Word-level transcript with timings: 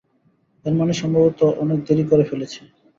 এর 0.65 0.71
মানে 0.71 0.83
আমরা 0.85 0.99
সম্ভবত 1.01 1.39
অনেক 1.63 1.79
দেরি 1.87 2.03
করে 2.07 2.23
ফেলেছি। 2.29 2.59